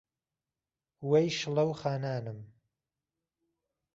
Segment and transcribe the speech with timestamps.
[1.09, 2.39] وهی شڵهو خانانم